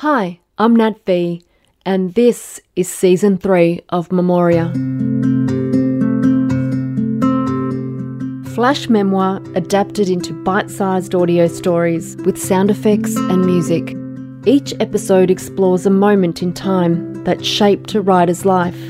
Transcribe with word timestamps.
Hi, 0.00 0.40
I'm 0.56 0.74
Nat 0.76 1.04
V, 1.04 1.44
and 1.84 2.14
this 2.14 2.58
is 2.74 2.88
season 2.88 3.36
three 3.36 3.82
of 3.90 4.10
Memoria. 4.10 4.72
Flash 8.54 8.88
memoir 8.88 9.42
adapted 9.54 10.08
into 10.08 10.32
bite 10.42 10.70
sized 10.70 11.14
audio 11.14 11.48
stories 11.48 12.16
with 12.24 12.40
sound 12.40 12.70
effects 12.70 13.14
and 13.14 13.44
music. 13.44 13.94
Each 14.46 14.72
episode 14.80 15.30
explores 15.30 15.84
a 15.84 15.90
moment 15.90 16.42
in 16.42 16.54
time 16.54 17.22
that 17.24 17.44
shaped 17.44 17.94
a 17.94 18.00
writer's 18.00 18.46
life. 18.46 18.82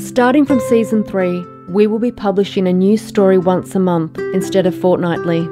Starting 0.00 0.46
from 0.46 0.58
season 0.70 1.04
three, 1.04 1.44
we 1.68 1.86
will 1.86 1.98
be 1.98 2.12
publishing 2.12 2.66
a 2.66 2.72
new 2.72 2.96
story 2.96 3.36
once 3.36 3.74
a 3.74 3.78
month 3.78 4.16
instead 4.32 4.64
of 4.64 4.74
fortnightly. 4.74 5.46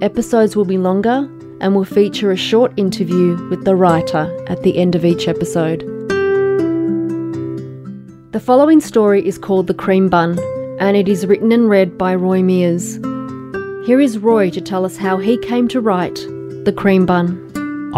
Episodes 0.00 0.56
will 0.56 0.64
be 0.64 0.78
longer 0.78 1.28
and 1.60 1.74
will 1.74 1.84
feature 1.84 2.30
a 2.30 2.36
short 2.36 2.72
interview 2.76 3.36
with 3.48 3.64
the 3.64 3.76
writer 3.76 4.32
at 4.48 4.62
the 4.62 4.78
end 4.78 4.94
of 4.94 5.04
each 5.04 5.28
episode. 5.28 5.80
The 8.32 8.40
following 8.40 8.80
story 8.80 9.26
is 9.26 9.38
called 9.38 9.66
The 9.66 9.74
Cream 9.74 10.08
Bun, 10.08 10.38
and 10.78 10.96
it 10.96 11.08
is 11.08 11.26
written 11.26 11.50
and 11.50 11.68
read 11.68 11.96
by 11.96 12.14
Roy 12.14 12.42
Mears. 12.42 12.96
Here 13.86 14.00
is 14.00 14.18
Roy 14.18 14.50
to 14.50 14.60
tell 14.60 14.84
us 14.84 14.96
how 14.96 15.16
he 15.16 15.38
came 15.38 15.66
to 15.68 15.80
write 15.80 16.16
The 16.64 16.74
Cream 16.76 17.06
Bun. 17.06 17.47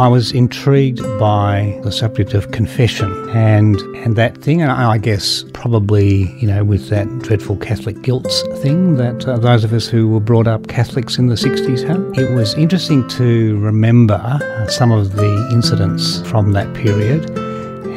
I 0.00 0.09
was 0.09 0.32
intrigued 0.32 1.02
by 1.18 1.78
the 1.82 1.92
subject 1.92 2.32
of 2.32 2.52
confession 2.52 3.12
and 3.36 3.78
and 3.96 4.16
that 4.16 4.38
thing, 4.38 4.62
and 4.62 4.73
I 4.73 4.96
guess 4.96 5.45
probably 5.52 6.32
you 6.40 6.48
know 6.48 6.64
with 6.64 6.88
that 6.88 7.06
dreadful 7.18 7.59
Catholic 7.59 8.00
guilt 8.00 8.32
thing 8.62 8.96
that 8.96 9.28
uh, 9.28 9.36
those 9.36 9.62
of 9.62 9.74
us 9.74 9.86
who 9.86 10.09
were 10.09 10.18
brought 10.18 10.46
up 10.46 10.68
Catholics 10.68 11.18
in 11.18 11.26
the 11.26 11.34
'60s 11.34 11.86
had. 11.86 12.00
It 12.18 12.32
was 12.32 12.54
interesting 12.54 13.06
to 13.09 13.59
remember 13.59 14.38
some 14.68 14.90
of 14.90 15.16
the 15.16 15.50
incidents 15.52 16.23
from 16.23 16.52
that 16.52 16.73
period. 16.73 17.40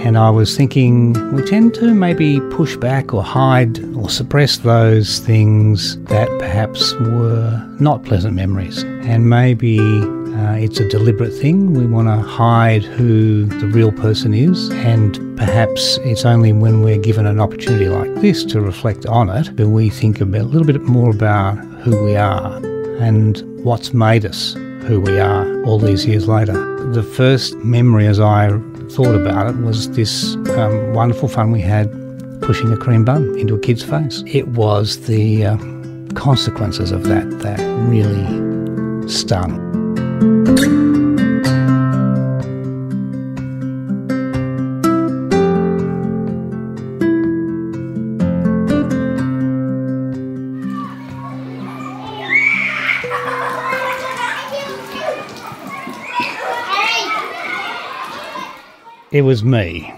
And 0.06 0.18
I 0.18 0.30
was 0.30 0.58
thinking, 0.58 1.14
we 1.34 1.44
tend 1.44 1.74
to 1.76 1.94
maybe 1.94 2.42
push 2.52 2.76
back 2.76 3.14
or 3.14 3.24
hide 3.24 3.80
or 3.96 4.10
suppress 4.10 4.58
those 4.58 5.20
things 5.20 5.98
that 6.04 6.28
perhaps 6.40 6.94
were 6.96 7.66
not 7.80 8.04
pleasant 8.04 8.36
memories. 8.36 8.84
And 8.84 9.30
maybe 9.30 9.80
uh, 9.80 10.56
it's 10.56 10.78
a 10.82 10.90
deliberate 10.90 11.32
thing. 11.32 11.74
We 11.74 11.86
want 11.86 12.10
to 12.10 12.18
hide 12.18 12.84
who 12.84 13.46
the 13.46 13.68
real 13.68 13.94
person 13.94 14.34
is, 14.34 14.70
and 14.72 15.38
perhaps 15.38 15.98
it's 16.04 16.26
only 16.26 16.52
when 16.52 16.82
we're 16.82 16.98
given 16.98 17.26
an 17.26 17.40
opportunity 17.40 17.88
like 17.88 18.14
this 18.16 18.44
to 18.46 18.60
reflect 18.60 19.06
on 19.06 19.30
it 19.30 19.56
that 19.56 19.70
we 19.70 19.90
think 19.90 20.20
a, 20.20 20.26
a 20.26 20.44
little 20.44 20.68
bit 20.68 20.82
more 20.82 21.12
about 21.12 21.56
who 21.84 22.04
we 22.04 22.18
are 22.18 22.58
and 23.00 23.42
what's 23.64 23.94
made 23.94 24.26
us 24.26 24.54
who 24.84 25.00
we 25.00 25.18
are 25.18 25.64
all 25.64 25.80
these 25.80 26.06
years 26.06 26.28
later. 26.28 26.54
The 26.92 27.04
first 27.04 27.56
memory 27.58 28.06
as 28.06 28.20
I 28.20 28.50
thought 28.96 29.16
about 29.16 29.48
it 29.48 29.56
was 29.62 29.90
this 29.92 30.36
um, 30.56 30.94
wonderful 30.94 31.28
fun 31.28 31.52
we 31.52 31.62
had 31.62 31.92
pushing 32.42 32.72
a 32.72 32.78
cream 32.78 33.04
bun 33.04 33.38
into 33.40 33.56
a 33.56 33.60
kid's 33.60 33.82
face. 33.84 34.24
It 34.28 34.50
was 34.50 35.08
the 35.08 35.46
uh, 35.46 35.58
consequences 36.14 36.92
of 36.92 37.06
that 37.06 37.28
that 37.40 37.60
really 37.90 39.10
stung. 39.10 40.83
It 59.14 59.22
was 59.22 59.44
me. 59.44 59.94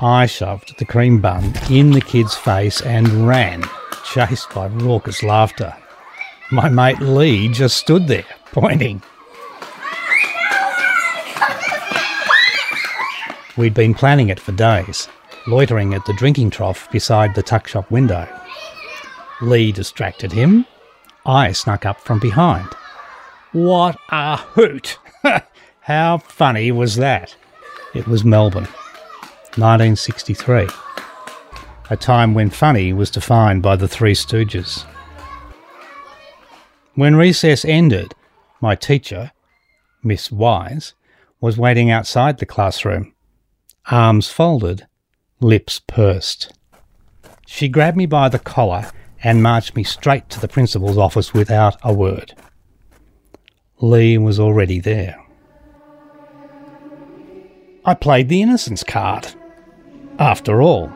I 0.00 0.26
shoved 0.26 0.76
the 0.76 0.84
cream 0.84 1.20
bun 1.20 1.52
in 1.70 1.92
the 1.92 2.00
kid's 2.00 2.34
face 2.34 2.80
and 2.80 3.28
ran, 3.28 3.62
chased 4.04 4.52
by 4.52 4.66
raucous 4.66 5.22
laughter. 5.22 5.72
My 6.50 6.68
mate 6.68 6.98
Lee 6.98 7.46
just 7.46 7.76
stood 7.76 8.08
there, 8.08 8.26
pointing. 8.50 9.02
We'd 13.56 13.72
been 13.72 13.94
planning 13.94 14.30
it 14.30 14.40
for 14.40 14.50
days, 14.50 15.06
loitering 15.46 15.94
at 15.94 16.04
the 16.04 16.12
drinking 16.14 16.50
trough 16.50 16.90
beside 16.90 17.36
the 17.36 17.42
tuck 17.42 17.68
shop 17.68 17.88
window. 17.88 18.28
Lee 19.42 19.70
distracted 19.70 20.32
him. 20.32 20.66
I 21.24 21.52
snuck 21.52 21.86
up 21.86 22.00
from 22.00 22.18
behind. 22.18 22.66
What 23.52 23.96
a 24.10 24.38
hoot! 24.38 24.98
How 25.82 26.18
funny 26.18 26.72
was 26.72 26.96
that? 26.96 27.36
It 27.94 28.08
was 28.08 28.24
Melbourne, 28.24 28.66
1963, 29.54 30.66
a 31.90 31.96
time 31.96 32.34
when 32.34 32.50
funny 32.50 32.92
was 32.92 33.08
defined 33.08 33.62
by 33.62 33.76
the 33.76 33.86
Three 33.86 34.14
Stooges. 34.14 34.84
When 36.96 37.14
recess 37.14 37.64
ended, 37.64 38.12
my 38.60 38.74
teacher, 38.74 39.30
Miss 40.02 40.32
Wise, 40.32 40.94
was 41.40 41.56
waiting 41.56 41.88
outside 41.88 42.38
the 42.38 42.46
classroom, 42.46 43.14
arms 43.88 44.28
folded, 44.28 44.88
lips 45.40 45.80
pursed. 45.86 46.52
She 47.46 47.68
grabbed 47.68 47.96
me 47.96 48.06
by 48.06 48.28
the 48.28 48.40
collar 48.40 48.90
and 49.22 49.40
marched 49.40 49.76
me 49.76 49.84
straight 49.84 50.28
to 50.30 50.40
the 50.40 50.48
principal's 50.48 50.98
office 50.98 51.32
without 51.32 51.76
a 51.84 51.94
word. 51.94 52.34
Lee 53.80 54.18
was 54.18 54.40
already 54.40 54.80
there. 54.80 55.23
I 57.86 57.94
played 57.94 58.28
the 58.28 58.40
innocence 58.40 58.82
card. 58.82 59.28
After 60.18 60.62
all, 60.62 60.90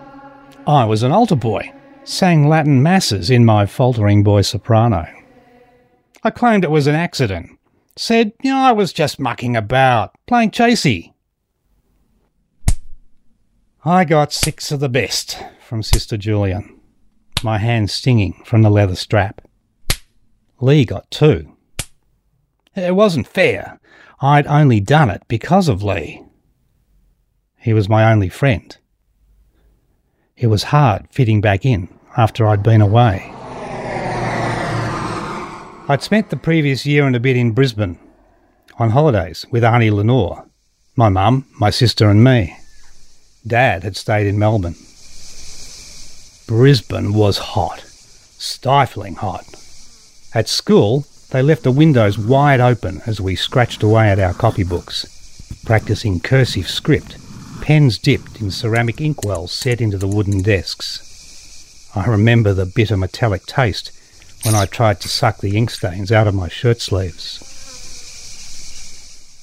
I 0.67 0.85
was 0.87 1.03
an 1.03 1.13
altar 1.13 1.37
boy, 1.37 1.73
sang 2.05 2.49
Latin 2.49 2.83
masses 2.83 3.29
in 3.29 3.45
my 3.45 3.67
faltering 3.67 4.23
boy 4.23 4.41
soprano. 4.41 5.07
I 6.25 6.31
claimed 6.31 6.65
it 6.65 6.71
was 6.71 6.87
an 6.87 6.95
accident, 6.95 7.59
said, 7.97 8.33
you 8.43 8.51
know, 8.51 8.59
I 8.59 8.73
was 8.73 8.93
just 8.93 9.21
mucking 9.21 9.55
about, 9.55 10.15
playing 10.27 10.51
chasey. 10.51 11.13
I 13.85 14.05
got 14.05 14.33
six 14.33 14.73
of 14.73 14.81
the 14.81 14.89
best 14.89 15.39
from 15.61 15.83
Sister 15.83 16.17
Julian, 16.17 16.81
my 17.43 17.59
hand 17.59 17.91
stinging 17.91 18.43
from 18.45 18.63
the 18.63 18.71
leather 18.71 18.97
strap. 18.97 19.43
Lee 20.61 20.85
got 20.85 21.11
two. 21.11 21.55
It 22.75 22.95
wasn't 22.95 23.29
fair. 23.29 23.79
I'd 24.21 24.47
only 24.47 24.81
done 24.81 25.11
it 25.11 25.23
because 25.29 25.69
of 25.69 25.83
Lee. 25.83 26.23
He 27.69 27.75
was 27.75 27.87
my 27.87 28.11
only 28.11 28.31
friend. 28.31 28.75
It 30.39 30.47
was 30.47 30.73
hard 30.73 31.07
fitting 31.11 31.43
back 31.43 31.67
in 31.67 31.91
after 32.17 32.47
I'd 32.47 32.63
been 32.63 32.81
away. 32.81 33.31
I'd 35.87 36.01
spent 36.01 36.31
the 36.31 36.39
previous 36.39 36.87
year 36.87 37.07
and 37.07 37.15
a 37.15 37.21
bit 37.21 37.37
in 37.37 37.53
Brisbane 37.53 37.99
on 38.79 38.89
holidays 38.89 39.45
with 39.51 39.65
Auntie 39.65 39.91
Lenore, 39.91 40.47
my 40.97 41.11
mum, 41.11 41.45
my 41.61 41.69
sister, 41.69 42.09
and 42.09 42.25
me. 42.25 42.57
Dad 43.47 43.83
had 43.83 43.99
stayed 43.99 44.27
in 44.27 44.39
Melbourne. 44.39 44.77
Brisbane 46.47 47.13
was 47.13 47.37
hot, 47.37 47.81
stifling 47.81 49.17
hot. 49.17 49.45
At 50.35 50.49
school, 50.49 51.05
they 51.33 51.43
left 51.43 51.65
the 51.65 51.71
windows 51.71 52.17
wide 52.17 52.61
open 52.61 53.03
as 53.05 53.21
we 53.21 53.37
scratched 53.37 53.83
away 53.83 54.09
at 54.09 54.19
our 54.19 54.33
copybooks, 54.33 55.67
practicing 55.67 56.19
cursive 56.19 56.67
script 56.67 57.18
pens 57.69 57.99
dipped 57.99 58.41
in 58.41 58.51
ceramic 58.51 58.97
inkwells 58.97 59.51
set 59.51 59.79
into 59.79 59.99
the 59.99 60.09
wooden 60.09 60.41
desks. 60.41 61.91
I 61.95 62.07
remember 62.07 62.55
the 62.55 62.65
bitter 62.65 62.97
metallic 62.97 63.45
taste 63.45 63.93
when 64.43 64.55
I 64.55 64.65
tried 64.65 65.03
to 65.03 65.09
suck 65.09 65.43
the 65.43 65.55
ink 65.55 65.69
stains 65.69 66.11
out 66.11 66.27
of 66.27 66.35
my 66.35 66.49
shirt 66.49 66.81
sleeves. 66.81 67.45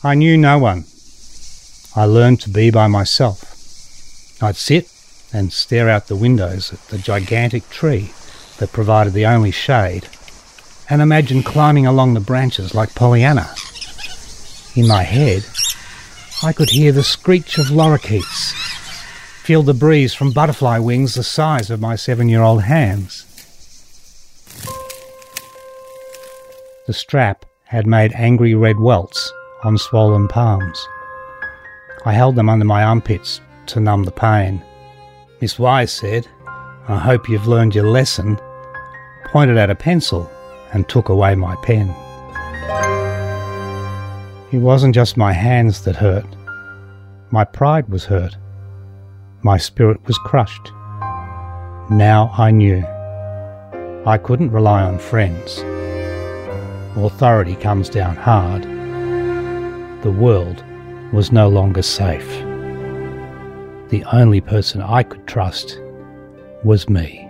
I 0.03 0.15
knew 0.15 0.37
no 0.37 0.57
one. 0.57 0.85
I 1.95 2.05
learned 2.05 2.41
to 2.41 2.49
be 2.49 2.71
by 2.71 2.87
myself. 2.87 3.43
I'd 4.41 4.55
sit 4.55 4.91
and 5.31 5.53
stare 5.53 5.87
out 5.87 6.07
the 6.07 6.15
windows 6.15 6.73
at 6.73 6.79
the 6.87 6.97
gigantic 6.97 7.69
tree 7.69 8.11
that 8.57 8.73
provided 8.73 9.13
the 9.13 9.27
only 9.27 9.51
shade 9.51 10.09
and 10.89 10.99
imagine 10.99 11.43
climbing 11.43 11.85
along 11.85 12.15
the 12.15 12.19
branches 12.21 12.73
like 12.73 12.95
Pollyanna. 12.95 13.53
In 14.75 14.87
my 14.87 15.03
head, 15.03 15.45
I 16.45 16.53
could 16.53 16.69
hear 16.69 16.91
the 16.91 17.03
screech 17.03 17.57
of 17.57 17.71
lorikeets, 17.71 18.53
feel 19.41 19.63
the 19.63 19.73
breeze 19.73 20.13
from 20.13 20.31
butterfly 20.31 20.77
wings 20.77 21.15
the 21.15 21.23
size 21.23 21.71
of 21.71 21.81
my 21.81 21.95
seven 21.95 22.29
year 22.29 22.43
old 22.43 22.61
hands. 22.61 23.25
The 26.85 26.93
strap 26.93 27.47
had 27.63 27.87
made 27.87 28.13
angry 28.13 28.53
red 28.53 28.79
welts 28.79 29.33
on 29.63 29.79
swollen 29.79 30.27
palms. 30.27 30.87
I 32.05 32.13
held 32.13 32.35
them 32.35 32.47
under 32.47 32.63
my 32.63 32.83
armpits 32.83 33.41
to 33.65 33.79
numb 33.79 34.03
the 34.03 34.11
pain. 34.11 34.63
Miss 35.41 35.57
Wise 35.57 35.91
said, 35.91 36.27
I 36.87 36.99
hope 36.99 37.27
you've 37.27 37.47
learned 37.47 37.73
your 37.73 37.89
lesson, 37.89 38.39
pointed 39.31 39.57
at 39.57 39.71
a 39.71 39.75
pencil, 39.75 40.29
and 40.73 40.87
took 40.87 41.09
away 41.09 41.33
my 41.33 41.55
pen. 41.63 42.04
It 44.55 44.59
wasn't 44.59 44.95
just 44.95 45.17
my 45.17 45.33
hands 45.33 45.81
that 45.81 45.97
hurt. 45.97 46.25
My 47.29 47.43
pride 47.43 47.89
was 47.89 48.05
hurt. 48.05 48.37
My 49.41 49.57
spirit 49.57 49.99
was 50.07 50.17
crushed. 50.19 50.71
Now 51.91 52.33
I 52.37 52.51
knew. 52.51 52.81
I 54.05 54.17
couldn't 54.17 54.53
rely 54.53 54.81
on 54.81 54.97
friends. 54.97 55.59
Authority 56.95 57.57
comes 57.57 57.89
down 57.89 58.15
hard. 58.15 58.63
The 60.03 60.15
world 60.17 60.63
was 61.11 61.33
no 61.33 61.49
longer 61.49 61.81
safe. 61.81 62.29
The 63.89 64.05
only 64.13 64.39
person 64.39 64.81
I 64.81 65.03
could 65.03 65.27
trust 65.27 65.81
was 66.63 66.87
me. 66.87 67.24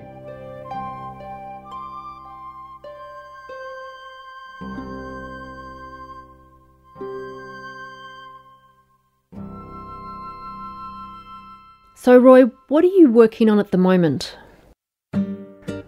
So, 12.06 12.20
Roy, 12.20 12.44
what 12.68 12.84
are 12.84 12.96
you 13.00 13.12
working 13.12 13.50
on 13.50 13.58
at 13.58 13.72
the 13.72 13.80
moment? 13.80 14.38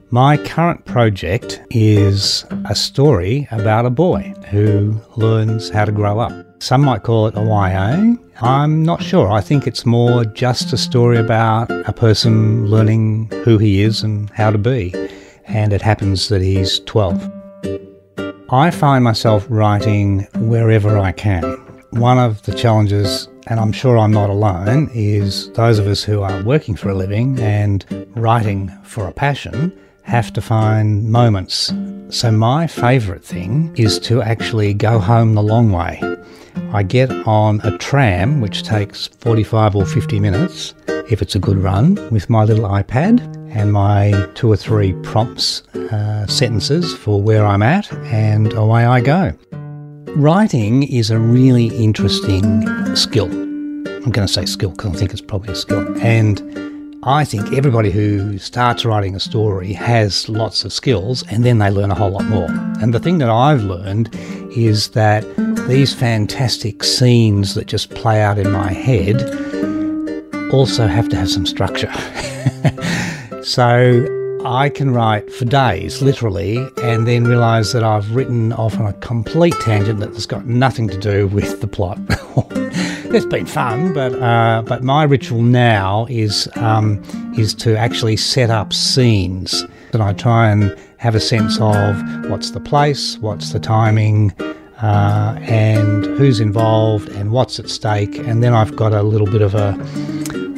My 0.10 0.36
current 0.36 0.84
project 0.84 1.62
is 1.70 2.44
a 2.68 2.74
story 2.74 3.48
about 3.52 3.86
a 3.86 3.92
boy 3.92 4.34
who 4.50 5.00
learns 5.16 5.70
how 5.70 5.86
to 5.86 5.92
grow 5.92 6.18
up. 6.18 6.34
Some 6.58 6.82
might 6.82 7.04
call 7.04 7.28
it 7.28 7.38
a 7.38 7.44
YA. 7.44 8.16
I'm 8.42 8.82
not 8.82 9.04
sure. 9.04 9.32
I 9.32 9.42
think 9.42 9.68
it's 9.68 9.86
more 9.86 10.26
just 10.26 10.74
a 10.74 10.78
story 10.78 11.20
about 11.20 11.70
a 11.70 11.94
person 11.94 12.66
learning 12.66 13.30
who 13.44 13.60
he 13.60 13.84
is 13.84 14.02
and 14.02 14.28
how 14.32 14.50
to 14.50 14.58
be. 14.58 14.96
And 15.46 15.72
it 15.72 15.84
happens 15.84 16.30
that 16.30 16.42
he's 16.42 16.80
12. 16.80 17.32
I 18.50 18.72
find 18.72 19.04
myself 19.04 19.46
writing 19.50 20.28
wherever 20.38 20.98
I 20.98 21.12
can. 21.12 21.44
One 21.92 22.18
of 22.18 22.42
the 22.42 22.56
challenges 22.56 23.28
and 23.50 23.60
I'm 23.60 23.72
sure 23.72 23.98
I'm 23.98 24.12
not 24.12 24.30
alone, 24.30 24.90
is 24.94 25.52
those 25.52 25.80
of 25.80 25.88
us 25.88 26.04
who 26.04 26.22
are 26.22 26.44
working 26.44 26.76
for 26.76 26.90
a 26.90 26.94
living 26.94 27.40
and 27.40 27.86
writing 28.16 28.70
for 28.84 29.08
a 29.08 29.14
passion 29.14 29.78
have 30.04 30.32
to 30.34 30.42
find 30.42 31.10
moments. 31.10 31.74
So, 32.10 32.32
my 32.32 32.68
favourite 32.68 33.24
thing 33.24 33.74
is 33.76 34.00
to 34.00 34.22
actually 34.22 34.74
go 34.74 35.00
home 35.00 35.34
the 35.34 35.44
long 35.44 35.72
way. 35.72 36.02
I 36.72 36.84
get 36.84 37.12
on 37.28 37.62
a 37.64 37.78
tram, 37.78 38.42
which 38.42 38.64
takes 38.64 39.08
45 39.08 39.76
or 39.76 39.86
50 39.86 40.20
minutes, 40.20 40.74
if 41.10 41.22
it's 41.22 41.36
a 41.36 41.40
good 41.40 41.58
run, 41.58 41.96
with 42.12 42.30
my 42.30 42.44
little 42.44 42.68
iPad 42.68 43.22
and 43.56 43.72
my 43.72 44.30
two 44.36 44.52
or 44.52 44.58
three 44.58 44.94
prompts, 45.04 45.64
uh, 45.92 46.26
sentences 46.28 46.94
for 46.96 47.22
where 47.22 47.46
I'm 47.46 47.64
at, 47.64 47.92
and 48.06 48.54
away 48.54 48.86
I 48.86 49.02
go. 49.02 49.34
Writing 50.18 50.82
is 50.82 51.12
a 51.12 51.20
really 51.20 51.68
interesting 51.78 52.66
skill. 52.96 53.32
I'm 53.32 54.10
going 54.10 54.26
to 54.26 54.28
say 54.28 54.48
skill 54.48 54.72
because 54.72 54.96
I 54.96 54.98
think 54.98 55.12
it's 55.12 55.22
probably 55.22 55.54
a 55.54 55.56
skill. 55.56 55.96
And 56.02 56.98
I 57.04 57.24
think 57.24 57.54
everybody 57.54 57.92
who 57.92 58.40
starts 58.40 58.84
writing 58.84 59.16
a 59.16 59.20
story 59.20 59.74
has 59.74 60.28
lots 60.28 60.66
of 60.66 60.74
skills 60.74 61.24
and 61.30 61.46
then 61.46 61.60
they 61.60 61.70
learn 61.70 61.92
a 61.92 61.96
whole 61.96 62.10
lot 62.10 62.26
more. 62.26 62.50
And 62.82 62.96
the 62.96 63.00
thing 63.00 63.20
that 63.20 63.30
I've 63.30 63.62
learned 63.62 64.10
is 64.58 64.90
that 64.90 65.24
these 65.68 65.94
fantastic 65.94 66.84
scenes 66.84 67.54
that 67.54 67.68
just 67.68 67.92
play 67.92 68.20
out 68.20 68.40
in 68.40 68.52
my 68.52 68.74
head 68.74 69.22
also 70.52 70.88
have 70.88 71.10
to 71.10 71.16
have 71.16 71.30
some 71.30 71.46
structure. 71.46 71.94
so 73.44 74.17
I 74.46 74.70
can 74.70 74.92
write 74.92 75.32
for 75.32 75.46
days, 75.46 76.02
literally, 76.02 76.58
and 76.82 77.08
then 77.08 77.26
realise 77.26 77.74
that 77.74 77.84
I've 77.84 78.16
written 78.16 78.54
off 78.54 78.80
on 78.80 78.86
a 78.86 78.94
complete 78.94 79.56
tangent 79.62 80.00
that's 80.00 80.26
got 80.26 80.46
nothing 80.46 80.88
to 80.90 80.98
do 80.98 81.28
with 81.28 81.60
the 81.62 81.68
plot. 81.68 81.98
it's 83.14 83.26
been 83.26 83.46
fun, 83.46 83.94
but 83.94 84.14
uh, 84.22 84.64
but 84.66 84.84
my 84.84 85.04
ritual 85.04 85.42
now 85.42 86.06
is 86.10 86.48
um, 86.56 87.04
is 87.38 87.54
to 87.56 87.76
actually 87.76 88.18
set 88.18 88.50
up 88.50 88.74
scenes, 88.74 89.66
and 89.94 90.04
I 90.04 90.14
try 90.14 90.50
and 90.50 90.78
have 90.98 91.16
a 91.16 91.20
sense 91.20 91.60
of 91.60 92.30
what's 92.30 92.52
the 92.52 92.60
place, 92.60 93.18
what's 93.18 93.54
the 93.54 93.60
timing, 93.60 94.32
uh, 94.82 95.38
and 95.42 96.06
who's 96.18 96.40
involved, 96.40 97.10
and 97.10 97.32
what's 97.32 97.60
at 97.60 97.70
stake, 97.70 98.18
and 98.18 98.44
then 98.44 98.54
I've 98.54 98.76
got 98.76 98.94
a 98.94 99.04
little 99.04 99.28
bit 99.28 99.42
of 99.42 99.56
a 99.56 99.70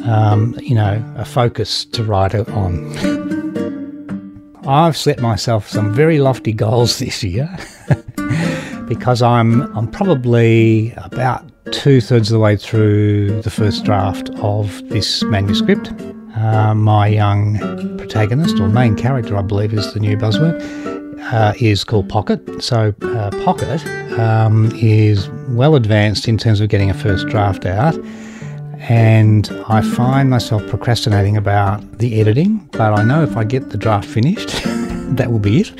um, 0.08 0.56
you 0.60 0.74
know 0.74 1.02
a 1.16 1.24
focus 1.24 1.84
to 1.86 2.04
write 2.04 2.34
it 2.34 2.48
on. 2.50 3.28
I've 4.70 4.96
set 4.96 5.18
myself 5.18 5.68
some 5.68 5.92
very 5.92 6.20
lofty 6.20 6.52
goals 6.52 6.98
this 7.00 7.24
year 7.24 7.48
because 8.86 9.20
I'm 9.20 9.62
I'm 9.76 9.88
probably 9.90 10.92
about 10.96 11.44
two 11.72 12.00
thirds 12.00 12.30
of 12.30 12.34
the 12.34 12.38
way 12.38 12.56
through 12.56 13.42
the 13.42 13.50
first 13.50 13.82
draft 13.84 14.30
of 14.36 14.80
this 14.88 15.24
manuscript. 15.24 15.92
Uh, 16.36 16.72
my 16.76 17.08
young 17.08 17.58
protagonist 17.98 18.60
or 18.60 18.68
main 18.68 18.94
character, 18.94 19.36
I 19.36 19.42
believe, 19.42 19.74
is 19.74 19.92
the 19.92 19.98
new 19.98 20.16
buzzword. 20.16 20.60
Uh, 21.32 21.52
is 21.58 21.82
called 21.82 22.08
Pocket. 22.08 22.62
So 22.62 22.94
uh, 23.02 23.30
Pocket 23.44 23.84
um, 24.18 24.70
is 24.76 25.28
well 25.48 25.74
advanced 25.74 26.28
in 26.28 26.38
terms 26.38 26.60
of 26.60 26.68
getting 26.68 26.90
a 26.90 26.94
first 26.94 27.26
draft 27.26 27.66
out 27.66 27.96
and 28.80 29.48
I 29.68 29.82
find 29.82 30.30
myself 30.30 30.66
procrastinating 30.66 31.36
about 31.36 31.98
the 31.98 32.20
editing, 32.20 32.58
but 32.72 32.98
I 32.98 33.04
know 33.04 33.22
if 33.22 33.36
I 33.36 33.44
get 33.44 33.70
the 33.70 33.76
draft 33.76 34.08
finished, 34.08 34.48
that 35.16 35.30
will 35.30 35.38
be 35.38 35.60
it. 35.60 35.72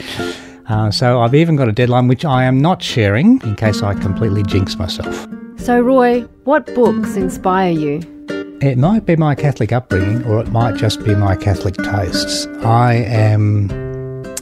Uh, 0.68 0.90
so 0.90 1.20
I've 1.20 1.34
even 1.34 1.56
got 1.56 1.68
a 1.68 1.72
deadline 1.72 2.08
which 2.08 2.24
I 2.24 2.44
am 2.44 2.60
not 2.60 2.82
sharing 2.82 3.40
in 3.42 3.56
case 3.56 3.82
I 3.82 3.94
completely 3.94 4.42
jinx 4.42 4.76
myself. 4.76 5.26
So, 5.56 5.80
Roy, 5.80 6.22
what 6.44 6.66
books 6.74 7.16
inspire 7.16 7.72
you? 7.72 8.00
It 8.62 8.76
might 8.76 9.06
be 9.06 9.16
my 9.16 9.34
Catholic 9.34 9.72
upbringing 9.72 10.24
or 10.24 10.38
it 10.40 10.48
might 10.48 10.76
just 10.76 11.02
be 11.02 11.14
my 11.14 11.34
Catholic 11.34 11.74
tastes. 11.76 12.46
I 12.62 12.94
am 12.94 13.70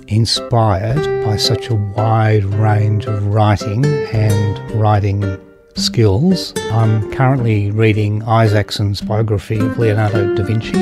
inspired 0.09 1.25
by 1.25 1.37
such 1.37 1.69
a 1.71 1.75
wide 1.75 2.45
range 2.45 3.07
of 3.07 3.27
writing 3.29 3.85
and 3.85 4.71
writing 4.73 5.39
skills. 5.79 6.53
I'm 6.73 7.11
currently 7.13 7.71
reading 7.71 8.23
Isaacson's 8.25 9.01
biography 9.01 9.59
of 9.59 9.79
Leonardo 9.79 10.35
da 10.35 10.43
Vinci, 10.43 10.77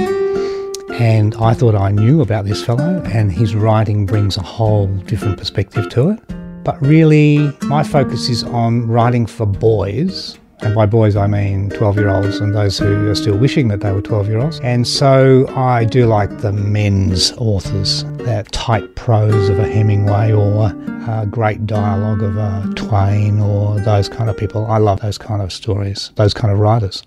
and 0.94 1.34
I 1.36 1.52
thought 1.54 1.74
I 1.74 1.90
knew 1.90 2.22
about 2.22 2.46
this 2.46 2.64
fellow, 2.64 3.02
and 3.06 3.30
his 3.30 3.54
writing 3.54 4.06
brings 4.06 4.36
a 4.36 4.42
whole 4.42 4.86
different 4.86 5.38
perspective 5.38 5.88
to 5.90 6.10
it. 6.10 6.20
But 6.64 6.80
really, 6.80 7.52
my 7.62 7.82
focus 7.82 8.28
is 8.28 8.42
on 8.42 8.88
writing 8.88 9.26
for 9.26 9.46
boys 9.46 10.38
and 10.60 10.74
by 10.74 10.86
boys, 10.86 11.16
I 11.16 11.26
mean 11.26 11.70
12 11.70 11.96
year 11.96 12.08
olds 12.08 12.38
and 12.38 12.54
those 12.54 12.78
who 12.78 13.10
are 13.10 13.14
still 13.14 13.36
wishing 13.36 13.68
that 13.68 13.80
they 13.80 13.92
were 13.92 14.00
12 14.00 14.28
year 14.28 14.38
olds. 14.38 14.58
And 14.60 14.86
so 14.86 15.46
I 15.54 15.84
do 15.84 16.06
like 16.06 16.38
the 16.38 16.52
men's 16.52 17.32
authors, 17.32 18.04
that 18.24 18.50
tight 18.52 18.94
prose 18.96 19.48
of 19.48 19.58
a 19.58 19.68
Hemingway 19.68 20.32
or 20.32 20.72
a 21.08 21.26
great 21.30 21.66
dialogue 21.66 22.22
of 22.22 22.36
a 22.36 22.72
Twain 22.74 23.38
or 23.38 23.78
those 23.80 24.08
kind 24.08 24.30
of 24.30 24.36
people. 24.36 24.66
I 24.66 24.78
love 24.78 25.00
those 25.00 25.18
kind 25.18 25.42
of 25.42 25.52
stories, 25.52 26.10
those 26.16 26.32
kind 26.32 26.52
of 26.52 26.58
writers. 26.58 27.02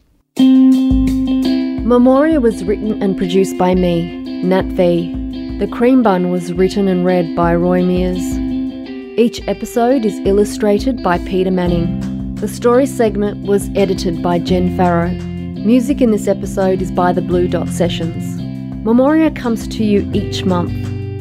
Memoria 1.89 2.39
was 2.39 2.63
written 2.63 3.01
and 3.01 3.17
produced 3.17 3.57
by 3.57 3.73
me, 3.73 4.43
Nat 4.43 4.65
V. 4.65 5.57
The 5.57 5.67
Cream 5.67 6.03
Bun 6.03 6.29
was 6.29 6.53
written 6.53 6.87
and 6.87 7.03
read 7.03 7.35
by 7.35 7.55
Roy 7.55 7.83
Mears. 7.83 8.21
Each 9.19 9.45
episode 9.47 10.05
is 10.05 10.17
illustrated 10.19 11.03
by 11.03 11.17
Peter 11.17 11.51
Manning. 11.51 12.08
The 12.39 12.47
story 12.47 12.85
segment 12.85 13.45
was 13.45 13.69
edited 13.75 14.23
by 14.23 14.39
Jen 14.39 14.77
Farrow. 14.77 15.09
Music 15.09 15.99
in 15.99 16.11
this 16.11 16.25
episode 16.25 16.81
is 16.81 16.89
by 16.89 17.11
the 17.11 17.21
Blue 17.21 17.49
Dot 17.49 17.67
Sessions. 17.67 18.41
Memoria 18.85 19.29
comes 19.29 19.67
to 19.67 19.83
you 19.83 20.09
each 20.13 20.45
month. 20.45 20.71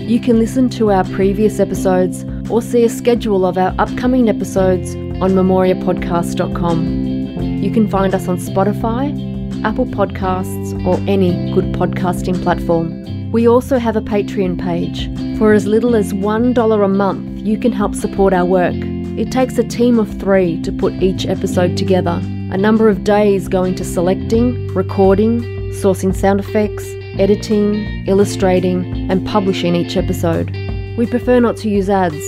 You 0.00 0.20
can 0.20 0.38
listen 0.38 0.68
to 0.70 0.92
our 0.92 1.02
previous 1.02 1.58
episodes 1.58 2.24
or 2.48 2.62
see 2.62 2.84
a 2.84 2.88
schedule 2.88 3.44
of 3.44 3.58
our 3.58 3.74
upcoming 3.80 4.28
episodes 4.28 4.94
on 5.20 5.32
memoriapodcast.com. 5.32 7.62
You 7.64 7.70
can 7.72 7.88
find 7.88 8.14
us 8.14 8.28
on 8.28 8.38
Spotify, 8.38 9.64
Apple 9.64 9.86
Podcasts, 9.86 10.86
or 10.86 11.00
any 11.10 11.52
good 11.52 11.72
podcasting 11.72 12.40
platform. 12.44 13.32
We 13.32 13.48
also 13.48 13.78
have 13.78 13.96
a 13.96 14.02
Patreon 14.02 14.60
page. 14.60 15.10
For 15.36 15.52
as 15.52 15.66
little 15.66 15.96
as 15.96 16.12
$1 16.12 16.84
a 16.84 16.88
month, 16.88 17.40
you 17.40 17.58
can 17.58 17.72
help 17.72 17.96
support 17.96 18.32
our 18.32 18.44
work. 18.44 18.76
It 19.18 19.32
takes 19.32 19.58
a 19.58 19.64
team 19.64 19.98
of 19.98 20.20
three 20.20 20.62
to 20.62 20.70
put 20.70 20.92
each 21.02 21.26
episode 21.26 21.76
together, 21.76 22.20
a 22.52 22.56
number 22.56 22.88
of 22.88 23.02
days 23.02 23.48
going 23.48 23.74
to 23.74 23.84
selecting, 23.84 24.68
recording, 24.68 25.40
sourcing 25.72 26.14
sound 26.14 26.38
effects, 26.38 26.86
editing, 27.18 28.06
illustrating, 28.06 29.10
and 29.10 29.26
publishing 29.26 29.74
each 29.74 29.96
episode. 29.96 30.52
We 30.96 31.04
prefer 31.04 31.40
not 31.40 31.56
to 31.56 31.68
use 31.68 31.90
ads, 31.90 32.24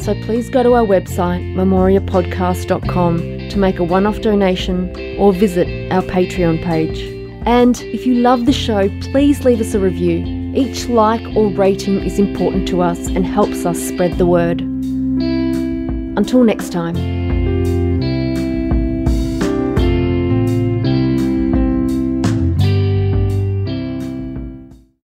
so 0.00 0.14
please 0.22 0.48
go 0.48 0.62
to 0.62 0.74
our 0.74 0.86
website, 0.86 1.42
memoriapodcast.com, 1.54 3.48
to 3.48 3.58
make 3.58 3.80
a 3.80 3.84
one 3.84 4.06
off 4.06 4.20
donation 4.20 5.16
or 5.18 5.32
visit 5.32 5.90
our 5.90 6.02
Patreon 6.02 6.62
page. 6.62 7.00
And 7.46 7.80
if 7.80 8.06
you 8.06 8.14
love 8.14 8.46
the 8.46 8.52
show, 8.52 8.88
please 9.10 9.44
leave 9.44 9.60
us 9.60 9.74
a 9.74 9.80
review. 9.80 10.24
Each 10.54 10.86
like 10.88 11.34
or 11.34 11.50
rating 11.50 11.98
is 12.04 12.20
important 12.20 12.68
to 12.68 12.80
us 12.80 13.08
and 13.08 13.26
helps 13.26 13.66
us 13.66 13.80
spread 13.80 14.18
the 14.18 14.26
word. 14.26 14.67
Until 16.18 16.42
next 16.42 16.72
time. 16.72 17.17